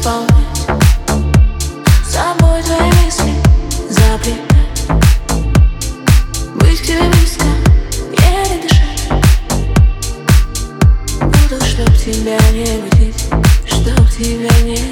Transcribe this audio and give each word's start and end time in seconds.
заполнять 0.00 0.36
Собой 2.08 2.62
твои 2.62 2.90
мысли 3.04 3.34
запрягать 3.88 4.86
Быть 6.54 6.80
к 6.80 6.86
тебе 6.86 7.02
близко, 7.10 7.44
еле 8.12 8.62
дышать 8.62 9.08
Буду, 11.20 11.64
чтоб 11.64 11.94
тебя 11.96 12.38
не 12.52 12.80
будить, 12.82 13.24
чтоб 13.66 14.08
тебя 14.10 14.54
не 14.64 14.89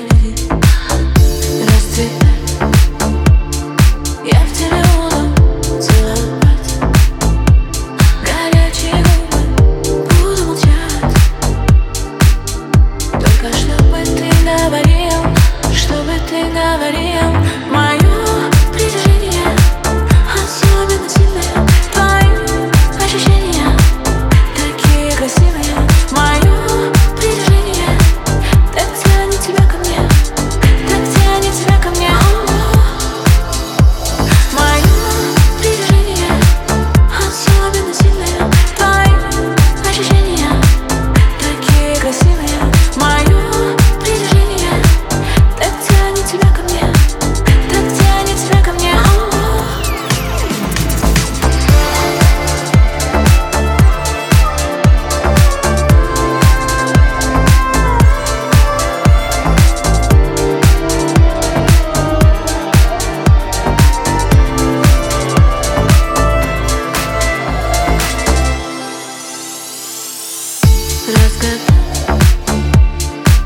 Расцвет 71.08 71.60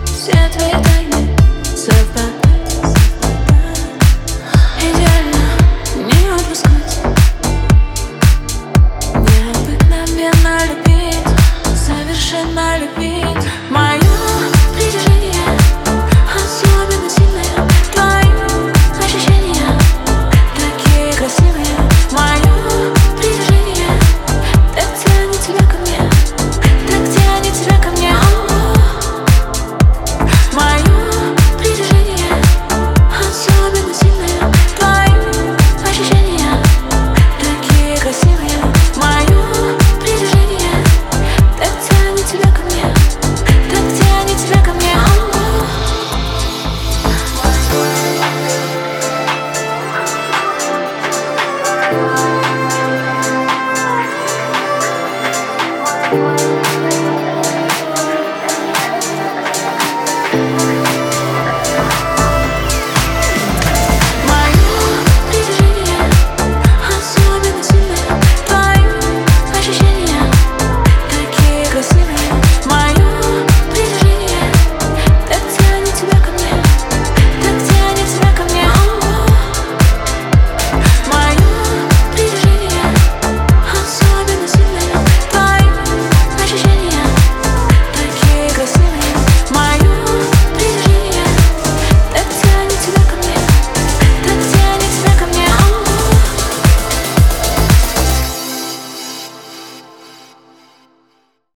Все 0.05 0.33
твои 0.53 0.92